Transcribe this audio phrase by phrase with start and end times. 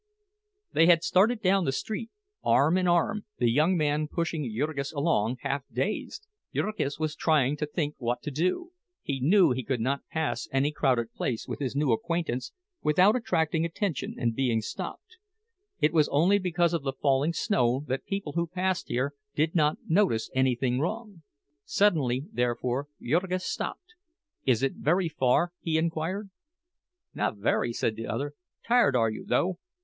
[0.73, 2.09] They had started down the street,
[2.43, 6.25] arm in arm, the young man pushing Jurgis along, half dazed.
[6.55, 11.13] Jurgis was trying to think what to do—he knew he could not pass any crowded
[11.13, 12.51] place with his new acquaintance
[12.81, 15.17] without attracting attention and being stopped.
[15.79, 19.77] It was only because of the falling snow that people who passed here did not
[19.87, 21.21] notice anything wrong.
[21.63, 23.93] Suddenly, therefore, Jurgis stopped.
[24.47, 26.31] "Is it very far?" he inquired.
[27.13, 28.33] "Not very," said the other,
[28.67, 29.59] "Tired, are you, though?